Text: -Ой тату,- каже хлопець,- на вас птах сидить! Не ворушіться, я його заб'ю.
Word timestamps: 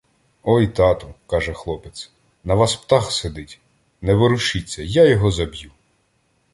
-Ой 0.53 0.67
тату,- 0.67 1.13
каже 1.27 1.53
хлопець,- 1.53 2.11
на 2.43 2.53
вас 2.55 2.75
птах 2.75 3.11
сидить! 3.11 3.59
Не 4.01 4.13
ворушіться, 4.13 4.83
я 4.83 5.05
його 5.05 5.31
заб'ю. 5.31 5.71